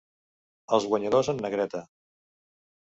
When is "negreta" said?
1.49-1.87